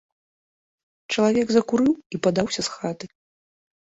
Чалавек 1.15 1.47
закурыў 1.55 1.93
і 2.17 2.21
падаўся 2.27 2.61
з 2.69 2.79
хаты. 2.79 3.05